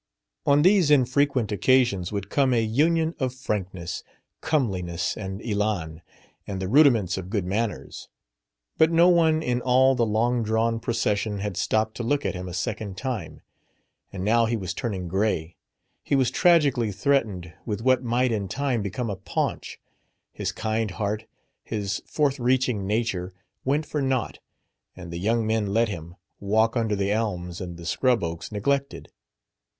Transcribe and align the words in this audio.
On 0.47 0.63
these 0.63 0.89
infrequent 0.89 1.51
occasions 1.51 2.11
would 2.11 2.31
come 2.31 2.55
a 2.55 2.63
union 2.63 3.13
of 3.19 3.35
frankness, 3.35 4.03
comeliness 4.41 5.15
and 5.15 5.41
élan, 5.41 6.01
and 6.47 6.59
the 6.59 6.67
rudiments 6.67 7.19
of 7.19 7.29
good 7.29 7.45
manners. 7.45 8.09
But 8.79 8.89
no 8.91 9.09
one 9.09 9.43
in 9.43 9.61
all 9.61 9.93
the 9.93 10.03
long 10.07 10.41
drawn 10.41 10.79
procession 10.79 11.37
had 11.37 11.55
stopped 11.55 11.93
to 11.97 12.03
look 12.03 12.25
at 12.25 12.33
him 12.33 12.47
a 12.49 12.53
second 12.55 12.97
time. 12.97 13.41
And 14.11 14.25
now 14.25 14.47
he 14.47 14.57
was 14.57 14.73
turning 14.73 15.07
gray; 15.07 15.55
he 16.01 16.15
was 16.15 16.31
tragically 16.31 16.91
threatened 16.91 17.53
with 17.63 17.83
what 17.83 18.01
might 18.03 18.31
in 18.31 18.47
time 18.47 18.81
become 18.81 19.11
a 19.11 19.15
paunch. 19.17 19.79
His 20.31 20.51
kind 20.51 20.89
heart, 20.89 21.25
his 21.63 22.01
forthreaching 22.07 22.87
nature, 22.87 23.35
went 23.63 23.85
for 23.85 24.01
naught; 24.01 24.39
and 24.95 25.13
the 25.13 25.19
young 25.19 25.45
men 25.45 25.67
let 25.67 25.89
him, 25.89 26.15
walk 26.39 26.75
under 26.75 26.95
the 26.95 27.11
elms 27.11 27.61
and 27.61 27.77
the 27.77 27.85
scrub 27.85 28.23
oaks 28.23 28.51
neglected. 28.51 29.09